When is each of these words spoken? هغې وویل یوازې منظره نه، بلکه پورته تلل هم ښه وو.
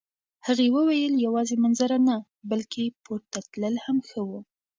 هغې 0.47 0.67
وویل 0.75 1.13
یوازې 1.25 1.55
منظره 1.63 1.97
نه، 2.07 2.15
بلکه 2.49 2.81
پورته 3.03 3.39
تلل 3.51 3.75
هم 3.85 3.97
ښه 4.09 4.21
وو. 4.27 4.39